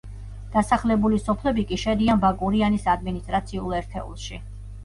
დასახლებული 0.53 1.19
სოფლები 1.25 1.67
კი 1.73 1.79
შედიან 1.83 2.23
ბაკურიანის 2.25 2.91
ადმინისტრაციულ 2.97 3.81
ერთეულში. 3.83 4.43